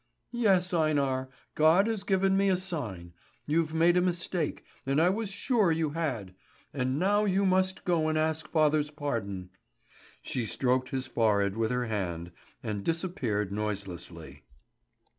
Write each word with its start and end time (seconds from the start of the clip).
"Yes, 0.33 0.73
Einar, 0.73 1.29
God 1.53 1.85
has 1.85 2.01
given 2.01 2.35
me 2.35 2.49
a 2.49 2.57
sign. 2.57 3.13
You've 3.45 3.71
made 3.71 3.95
a 3.95 4.01
mistake, 4.01 4.65
and 4.83 4.99
I 4.99 5.11
was 5.11 5.29
sure 5.29 5.71
you 5.71 5.91
had. 5.91 6.33
And 6.73 6.97
now 6.97 7.25
you 7.25 7.45
must 7.45 7.85
go 7.85 8.07
and 8.07 8.17
ask 8.17 8.47
father's 8.47 8.89
pardon." 8.89 9.51
She 10.23 10.47
stroked 10.47 10.89
his 10.89 11.05
forehead 11.05 11.55
with 11.55 11.69
her 11.69 11.85
hand, 11.85 12.31
and 12.63 12.83
disappeared 12.83 13.51
noiselessly. 13.51 14.41